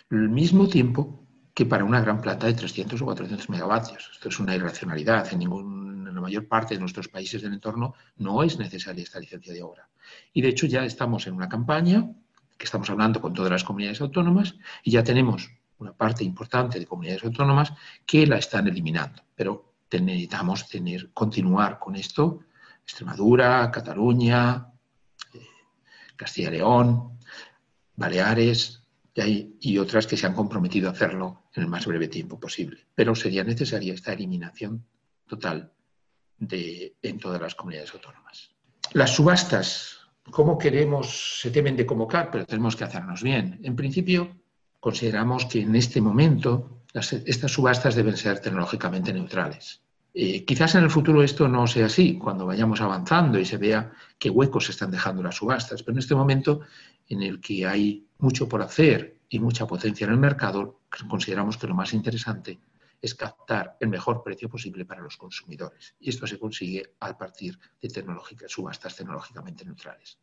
El 0.09 0.29
mismo 0.29 0.69
tiempo 0.69 1.27
que 1.53 1.67
para 1.67 1.83
una 1.83 2.01
gran 2.01 2.21
planta 2.21 2.47
de 2.47 2.55
300 2.55 3.03
o 3.03 3.05
400 3.07 3.51
megavatios. 3.51 4.09
Esto 4.13 4.29
es 4.29 4.39
una 4.39 4.55
irracionalidad. 4.55 5.33
En, 5.33 5.41
ningún, 5.41 6.07
en 6.07 6.15
la 6.15 6.21
mayor 6.21 6.47
parte 6.47 6.75
de 6.75 6.81
nuestros 6.81 7.09
países 7.09 7.43
del 7.43 7.55
entorno 7.55 7.95
no 8.19 8.45
es 8.45 8.57
necesaria 8.57 9.03
esta 9.03 9.19
licencia 9.19 9.53
de 9.53 9.65
obra. 9.65 9.89
Y 10.33 10.43
de 10.43 10.51
hecho 10.51 10.69
ya 10.69 10.85
estamos 10.85 11.27
en 11.27 11.35
una 11.35 11.49
campaña 11.49 12.09
que 12.57 12.67
estamos 12.67 12.89
hablando 12.89 13.21
con 13.21 13.35
todas 13.35 13.51
las 13.51 13.65
comunidades 13.65 14.01
autónomas 14.01 14.55
y 14.85 14.93
ya 14.93 15.03
tenemos 15.03 15.51
una 15.79 15.93
parte 15.93 16.23
importante 16.23 16.79
de 16.79 16.87
comunidades 16.87 17.25
autónomas 17.25 17.73
que 18.07 18.29
la 18.29 18.39
están 18.39 18.69
eliminando. 18.69 19.25
Pero 19.35 19.75
necesitamos 19.91 20.69
tener, 20.69 21.11
continuar 21.13 21.81
con 21.81 21.97
esto. 21.97 22.45
Extremadura, 22.87 23.71
Cataluña, 23.71 24.69
eh, 25.35 25.47
Castilla 26.15 26.49
y 26.49 26.53
León, 26.53 27.19
Baleares 27.97 28.83
y, 29.15 29.57
y 29.61 29.79
otras 29.79 30.07
que 30.07 30.17
se 30.17 30.27
han 30.27 30.35
comprometido 30.35 30.89
a 30.89 30.93
hacerlo 30.93 31.45
en 31.55 31.65
el 31.65 31.69
más 31.69 31.87
breve 31.87 32.09
tiempo 32.09 32.39
posible. 32.39 32.87
Pero 32.95 33.15
sería 33.15 33.43
necesaria 33.43 33.93
esta 33.93 34.13
eliminación 34.13 34.87
total 35.27 35.73
de, 36.39 36.95
en 37.03 37.19
todas 37.19 37.41
las 37.41 37.55
comunidades 37.55 37.93
autónomas. 37.95 38.51
Las 38.93 39.15
subastas, 39.15 39.99
¿cómo 40.31 40.57
queremos? 40.57 41.41
Se 41.41 41.51
temen 41.51 41.77
de 41.77 41.87
convocar, 41.87 42.31
pero 42.31 42.47
tenemos 42.47 42.77
que 42.77 42.85
hacernos 42.85 43.23
bien. 43.23 43.59
En 43.63 43.75
principio, 43.75 44.37
consideramos 44.79 45.47
que 45.47 45.63
en 45.63 45.75
este 45.75 46.01
momento 46.01 46.83
estas 46.95 47.51
subastas 47.51 47.95
deben 47.95 48.17
ser 48.17 48.41
tecnológicamente 48.41 49.13
neutrales. 49.13 49.83
Eh, 50.19 50.47
quizás 50.47 50.75
en 50.77 50.83
el 50.83 50.89
futuro 50.89 51.23
esto 51.23 51.47
no 51.47 51.67
sea 51.67 51.87
así, 51.87 52.17
cuando 52.17 52.47
vayamos 52.47 52.81
avanzando 52.81 53.39
y 53.39 53.45
se 53.45 53.59
vea 53.59 53.93
qué 54.19 54.31
huecos 54.31 54.65
se 54.65 54.71
están 54.71 54.91
dejando 54.91 55.23
las 55.23 55.35
subastas, 55.35 55.83
pero 55.83 55.93
en 55.93 55.99
este 55.99 56.15
momento 56.15 56.63
en 57.07 57.23
el 57.23 57.39
que 57.39 57.67
hay 57.67 58.09
mucho 58.17 58.49
por 58.49 58.63
hacer 58.63 59.19
y 59.29 59.39
mucha 59.39 59.67
potencia 59.67 60.07
en 60.07 60.13
el 60.13 60.19
mercado, 60.19 60.81
consideramos 61.07 61.59
que 61.59 61.67
lo 61.67 61.75
más 61.75 61.93
interesante 61.93 62.59
es 62.99 63.15
captar 63.15 63.77
el 63.79 63.91
mejor 63.91 64.23
precio 64.23 64.49
posible 64.49 64.87
para 64.87 65.03
los 65.03 65.19
consumidores. 65.19 65.95
Y 66.01 66.09
esto 66.09 66.27
se 66.27 66.39
consigue 66.39 66.95
a 67.01 67.19
partir 67.19 67.59
de 67.83 67.91
subastas 68.49 68.97
tecnológicamente 68.97 69.67
neutrales. 69.67 70.17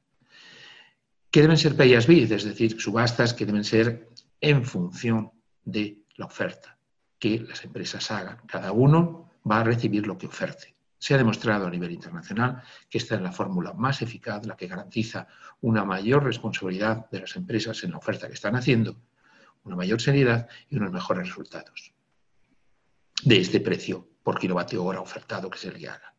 ¿Qué 1.30 1.42
deben 1.42 1.58
ser 1.58 1.78
pay 1.78 1.94
as 1.94 2.08
bid? 2.08 2.32
Es 2.32 2.46
decir, 2.46 2.82
subastas 2.82 3.36
que 3.36 3.46
deben 3.46 3.64
ser 3.64 4.10
en 4.42 4.66
función 4.66 5.32
de 5.64 6.00
la 6.16 6.26
oferta 6.26 6.80
que 7.20 7.42
las 7.42 7.64
empresas 7.64 8.10
hagan. 8.10 8.40
Cada 8.48 8.72
uno 8.72 9.33
va 9.50 9.60
a 9.60 9.64
recibir 9.64 10.08
lo 10.08 10.18
que 10.18 10.28
oferte. 10.28 10.76
Se 10.98 11.14
ha 11.14 11.18
demostrado 11.18 11.68
a 11.68 11.70
nivel 11.70 11.92
internacional 11.92 12.64
que 12.90 12.98
esta 12.98 13.16
es 13.16 13.22
la 13.22 13.32
fórmula 13.32 13.74
más 13.74 14.02
eficaz, 14.02 14.46
la 14.46 14.56
que 14.56 14.68
garantiza 14.68 15.28
una 15.62 15.84
mayor 15.84 16.24
responsabilidad 16.24 17.10
de 17.10 17.22
las 17.22 17.36
empresas 17.36 17.84
en 17.84 17.92
la 17.92 17.98
oferta 17.98 18.28
que 18.28 18.34
están 18.34 18.56
haciendo, 18.56 18.96
una 19.66 19.76
mayor 19.76 20.02
seriedad 20.02 20.48
y 20.70 20.78
unos 20.78 20.92
mejores 20.92 21.28
resultados 21.28 21.94
de 23.24 23.40
este 23.40 23.60
precio 23.60 24.08
por 24.22 24.40
kilovatio 24.40 24.84
hora 24.84 25.02
ofertado 25.02 25.50
que 25.50 25.58
se 25.58 25.72
le 25.72 25.88
haga. 25.88 26.14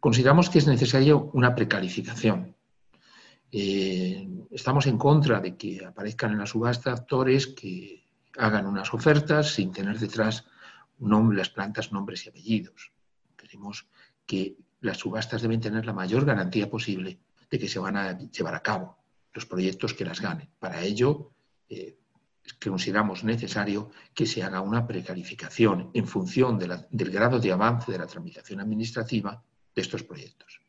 Consideramos 0.00 0.50
que 0.50 0.58
es 0.58 0.66
necesario 0.66 1.30
una 1.32 1.54
precalificación. 1.54 2.54
Eh, 3.50 4.28
estamos 4.50 4.86
en 4.86 4.98
contra 4.98 5.40
de 5.40 5.56
que 5.56 5.84
aparezcan 5.84 6.32
en 6.32 6.38
la 6.38 6.46
subasta 6.46 6.92
actores 6.92 7.48
que 7.48 8.04
hagan 8.38 8.66
unas 8.66 8.92
ofertas 8.92 9.54
sin 9.54 9.72
tener 9.72 9.98
detrás 9.98 10.44
las 10.98 11.50
plantas, 11.50 11.92
nombres 11.92 12.24
y 12.26 12.28
apellidos. 12.28 12.92
Queremos 13.36 13.86
que 14.24 14.56
las 14.80 14.98
subastas 14.98 15.42
deben 15.42 15.60
tener 15.60 15.86
la 15.86 15.92
mayor 15.92 16.24
garantía 16.24 16.70
posible 16.70 17.18
de 17.50 17.58
que 17.58 17.68
se 17.68 17.78
van 17.78 17.96
a 17.96 18.18
llevar 18.18 18.54
a 18.54 18.62
cabo 18.62 18.98
los 19.32 19.46
proyectos 19.46 19.94
que 19.94 20.04
las 20.04 20.20
ganen. 20.20 20.48
Para 20.58 20.82
ello, 20.82 21.32
eh, 21.68 21.98
consideramos 22.62 23.24
necesario 23.24 23.90
que 24.14 24.26
se 24.26 24.42
haga 24.42 24.60
una 24.60 24.86
precalificación 24.86 25.90
en 25.94 26.06
función 26.06 26.58
del 26.58 27.10
grado 27.10 27.38
de 27.38 27.52
avance 27.52 27.92
de 27.92 27.98
la 27.98 28.06
tramitación 28.06 28.60
administrativa 28.60 29.42
de 29.74 29.82
estos 29.82 30.02
proyectos. 30.02 30.60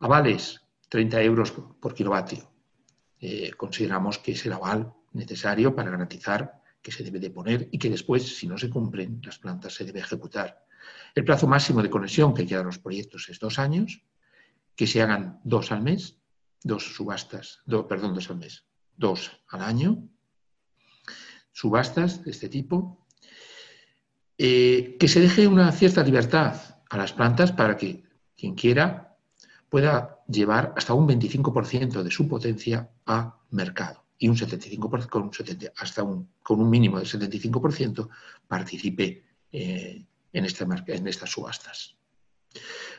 Avales, 0.00 0.60
30 0.88 1.22
euros 1.22 1.50
por 1.52 1.94
kilovatio. 1.94 2.50
Eh, 3.20 3.52
consideramos 3.56 4.18
que 4.18 4.32
es 4.32 4.46
el 4.46 4.52
aval 4.52 4.94
necesario 5.12 5.74
para 5.74 5.90
garantizar 5.90 6.57
que 6.82 6.92
se 6.92 7.04
debe 7.04 7.18
de 7.18 7.30
poner 7.30 7.68
y 7.70 7.78
que 7.78 7.90
después, 7.90 8.36
si 8.36 8.46
no 8.46 8.56
se 8.56 8.70
cumplen 8.70 9.20
las 9.24 9.38
plantas, 9.38 9.74
se 9.74 9.84
debe 9.84 10.00
ejecutar. 10.00 10.64
El 11.14 11.24
plazo 11.24 11.46
máximo 11.46 11.82
de 11.82 11.90
conexión 11.90 12.34
que 12.34 12.46
quedan 12.46 12.66
los 12.66 12.78
proyectos 12.78 13.28
es 13.28 13.38
dos 13.38 13.58
años, 13.58 14.02
que 14.74 14.86
se 14.86 15.02
hagan 15.02 15.40
dos 15.44 15.72
al 15.72 15.82
mes, 15.82 16.18
dos 16.62 16.94
subastas, 16.94 17.60
perdón, 17.88 18.14
dos 18.14 18.30
al 18.30 18.38
mes, 18.38 18.64
dos 18.96 19.32
al 19.48 19.62
año, 19.62 20.08
subastas 21.52 22.24
de 22.24 22.30
este 22.30 22.48
tipo, 22.48 23.06
eh, 24.36 24.96
que 24.98 25.08
se 25.08 25.20
deje 25.20 25.48
una 25.48 25.72
cierta 25.72 26.04
libertad 26.04 26.54
a 26.88 26.96
las 26.96 27.12
plantas 27.12 27.50
para 27.50 27.76
que 27.76 28.04
quien 28.36 28.54
quiera 28.54 29.16
pueda 29.68 30.20
llevar 30.28 30.72
hasta 30.76 30.94
un 30.94 31.08
25% 31.08 32.02
de 32.02 32.10
su 32.10 32.28
potencia 32.28 32.88
a 33.04 33.40
mercado 33.50 34.07
y 34.18 34.28
un 34.28 34.36
75%, 34.36 35.08
con 35.08 35.22
un 35.22 35.30
hasta 35.76 36.02
un, 36.02 36.28
con 36.42 36.60
un 36.60 36.68
mínimo 36.68 36.98
del 36.98 37.08
75% 37.08 38.08
participe 38.46 39.24
eh, 39.52 40.04
en, 40.32 40.46
en 40.86 41.08
estas 41.08 41.30
subastas. 41.30 41.96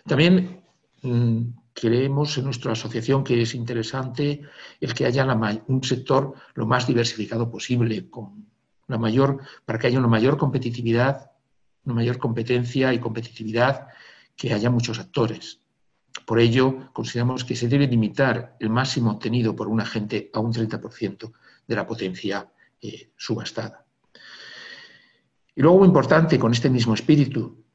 También 0.06 0.64
mm, 1.02 1.42
creemos 1.74 2.38
en 2.38 2.46
nuestra 2.46 2.72
asociación 2.72 3.24
que 3.24 3.42
es 3.42 3.54
interesante 3.54 4.42
el 4.80 4.94
que 4.94 5.06
haya 5.06 5.26
un 5.68 5.84
sector 5.84 6.34
lo 6.54 6.66
más 6.66 6.88
diversificado 6.88 7.50
posible, 7.50 8.10
con 8.10 8.48
una 8.88 8.98
mayor, 8.98 9.42
para 9.66 9.78
que 9.78 9.88
haya 9.88 10.00
una 10.00 10.08
mayor 10.08 10.38
competitividad, 10.38 11.32
una 11.86 11.96
mayor 11.96 12.18
competencia 12.18 12.94
y 12.94 13.00
competitividad, 13.00 13.88
que 14.36 14.54
haya 14.54 14.70
muchos 14.70 15.00
actores. 15.00 15.60
Por 16.26 16.40
ello, 16.40 16.92
consideramos 16.94 17.44
que 17.44 17.56
se 17.56 17.68
debe 17.68 17.88
limitar 17.88 18.56
el 18.60 18.70
máximo 18.70 19.12
obtenido 19.12 19.56
por 19.56 19.68
un 19.68 19.82
agente 19.82 20.30
a 20.34 20.40
un 20.40 20.54
30% 20.54 21.32
de 21.68 21.76
la 21.76 21.86
potencia 21.86 22.52
eh, 22.82 23.12
subastada. 23.16 23.86
Y 25.56 25.62
luego, 25.62 25.86
importante, 25.86 26.40
con 26.40 26.52
este 26.54 26.70
mismo 26.70 26.94
espíritu, 26.94 27.66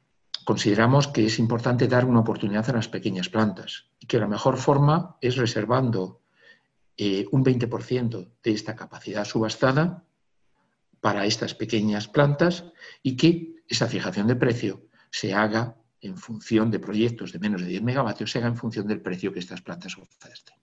consideramos 0.45 1.09
que 1.09 1.27
es 1.27 1.39
importante 1.39 1.89
dar 1.89 2.05
una 2.05 2.21
oportunidad 2.21 2.69
a 2.71 2.75
las 2.75 2.89
pequeñas 2.89 3.29
plantas 3.29 3.87
y 3.99 4.07
que 4.07 4.19
la 4.19 4.29
mejor 4.29 4.57
forma 4.57 5.17
es 5.21 5.37
reservando 5.37 6.23
eh, 6.97 7.27
un 7.33 7.45
20% 7.45 8.31
de 8.43 8.53
esta 8.53 8.77
capacidad 8.77 9.25
subastada 9.25 10.05
para 11.01 11.27
estas 11.27 11.55
pequeñas 11.55 12.09
plantas 12.09 12.65
y 13.03 13.17
que 13.17 13.57
esa 13.69 13.89
fijación 13.89 14.27
de 14.27 14.37
precio 14.37 14.87
se 15.11 15.35
haga 15.35 15.77
en 16.05 16.19
función 16.19 16.71
de 16.71 16.79
proyectos 16.79 17.33
de 17.33 17.39
menos 17.39 17.63
de 17.63 17.69
10 17.69 17.83
megavatios, 17.83 18.31
se 18.31 18.39
haga 18.39 18.49
en 18.49 18.57
función 18.57 18.87
del 18.87 19.01
precio 19.01 19.33
que 19.33 19.39
estas 19.39 19.63
plantas 19.63 19.97
ofrecen. 19.97 20.55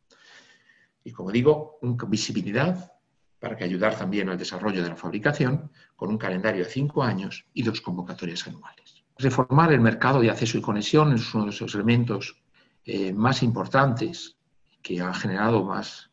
Y 1.03 1.11
como 1.11 1.31
digo, 1.31 1.79
una 1.81 2.05
visibilidad 2.05 2.93
para 3.39 3.57
que 3.57 3.63
ayudar 3.63 3.97
también 3.97 4.29
al 4.29 4.37
desarrollo 4.37 4.83
de 4.83 4.89
la 4.89 4.95
fabricación 4.95 5.71
con 5.95 6.09
un 6.09 6.19
calendario 6.19 6.63
de 6.63 6.69
cinco 6.69 7.01
años 7.01 7.45
y 7.53 7.63
dos 7.63 7.81
convocatorias 7.81 8.47
anuales. 8.47 9.03
Reformar 9.17 9.73
el 9.73 9.81
mercado 9.81 10.21
de 10.21 10.29
acceso 10.29 10.59
y 10.59 10.61
conexión 10.61 11.11
es 11.13 11.33
uno 11.33 11.45
de 11.45 11.49
esos 11.49 11.73
elementos 11.73 12.39
eh, 12.85 13.11
más 13.11 13.41
importantes 13.41 14.37
que 14.83 15.01
ha 15.01 15.11
generado 15.13 15.63
más 15.63 16.11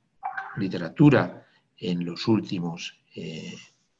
literatura 0.56 1.46
en 1.76 2.04
los 2.04 2.26
últimos, 2.26 2.98
eh, 3.14 3.56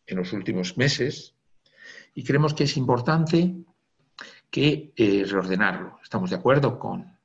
en 0.07 0.17
los 0.17 0.33
últimos 0.33 0.79
meses 0.79 1.35
y 2.15 2.25
creemos 2.25 2.55
que 2.55 2.65
es 2.65 2.77
importante 2.79 3.55
que 4.51 4.93
eh, 4.97 5.25
reordenarlo. 5.29 5.99
Estamos 6.03 6.31
de 6.31 6.37
acuerdo 6.37 6.79
con 6.79 7.17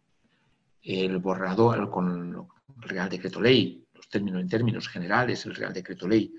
el 0.81 1.17
borrador, 1.19 1.89
con 1.89 2.35
el 2.35 2.87
Real 2.87 3.09
Decreto 3.09 3.41
Ley, 3.41 3.85
los 3.93 4.09
términos 4.09 4.41
en 4.41 4.49
términos 4.49 4.87
generales, 4.87 5.45
el 5.45 5.55
Real 5.55 5.73
Decreto 5.73 6.07
Ley 6.07 6.33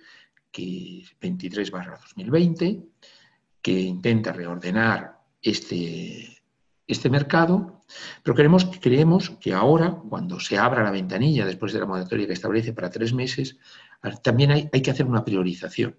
que 0.51 1.03
23 1.21 1.71
2020, 1.71 2.83
que 3.61 3.81
intenta 3.81 4.33
reordenar 4.33 5.19
este, 5.43 6.43
este 6.87 7.11
mercado, 7.11 7.81
pero 8.23 8.37
creemos, 8.37 8.67
creemos 8.81 9.31
que 9.31 9.53
ahora, 9.53 9.91
cuando 10.09 10.39
se 10.39 10.57
abra 10.57 10.85
la 10.85 10.93
ventanilla 10.93 11.45
después 11.45 11.73
de 11.73 11.81
la 11.81 11.87
moratoria 11.87 12.29
que 12.29 12.35
establece 12.35 12.73
para 12.73 12.91
tres 12.91 13.13
meses, 13.13 13.59
también 14.23 14.53
hay, 14.53 14.69
hay 14.73 14.81
que 14.81 14.93
hacer 14.93 15.07
una 15.07 15.25
priorización 15.25 15.97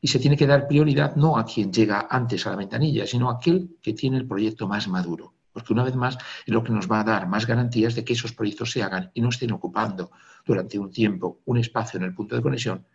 y 0.00 0.08
se 0.08 0.18
tiene 0.18 0.36
que 0.36 0.46
dar 0.46 0.66
prioridad 0.66 1.16
no 1.16 1.38
a 1.38 1.44
quien 1.44 1.72
llega 1.72 2.06
antes 2.10 2.46
a 2.46 2.50
la 2.50 2.56
ventanilla, 2.56 3.06
sino 3.06 3.30
a 3.30 3.34
aquel 3.34 3.76
que 3.82 3.92
tiene 3.92 4.16
el 4.18 4.26
proyecto 4.26 4.66
más 4.68 4.88
maduro. 4.88 5.34
Porque 5.52 5.72
una 5.72 5.84
vez 5.84 5.96
más 5.96 6.18
es 6.44 6.52
lo 6.52 6.62
que 6.62 6.72
nos 6.72 6.90
va 6.90 7.00
a 7.00 7.04
dar 7.04 7.28
más 7.28 7.46
garantías 7.46 7.94
de 7.94 8.04
que 8.04 8.12
esos 8.12 8.32
proyectos 8.32 8.70
se 8.72 8.82
hagan 8.82 9.10
y 9.14 9.20
no 9.20 9.30
estén 9.30 9.52
ocupando 9.52 10.10
durante 10.44 10.78
un 10.78 10.90
tiempo 10.90 11.40
un 11.46 11.58
espacio 11.58 11.98
en 11.98 12.04
el 12.04 12.14
punto 12.14 12.36
de 12.36 12.42
conexión 12.42 12.86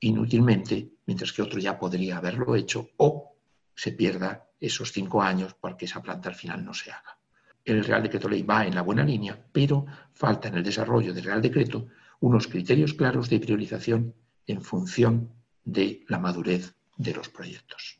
inútilmente, 0.00 0.90
mientras 1.06 1.32
que 1.32 1.42
otro 1.42 1.58
ya 1.58 1.78
podría 1.78 2.18
haberlo 2.18 2.54
hecho 2.54 2.90
o 2.96 3.36
se 3.74 3.92
pierda 3.92 4.48
esos 4.60 4.92
cinco 4.92 5.22
años 5.22 5.54
porque 5.54 5.84
esa 5.84 6.02
planta 6.02 6.28
al 6.28 6.34
final 6.34 6.64
no 6.64 6.74
se 6.74 6.90
haga. 6.90 7.18
El 7.64 7.84
Real 7.84 8.02
Decreto 8.02 8.28
Ley 8.28 8.42
va 8.42 8.66
en 8.66 8.74
la 8.74 8.82
buena 8.82 9.04
línea, 9.04 9.38
pero 9.52 9.86
falta 10.12 10.48
en 10.48 10.56
el 10.56 10.62
desarrollo 10.62 11.12
del 11.12 11.24
Real 11.24 11.42
Decreto 11.42 11.86
unos 12.20 12.46
criterios 12.46 12.94
claros 12.94 13.28
de 13.28 13.40
priorización 13.40 14.14
en 14.46 14.62
función 14.62 15.32
de 15.66 16.04
la 16.08 16.18
madurez 16.18 16.74
de 16.96 17.12
los 17.12 17.28
proyectos. 17.28 17.95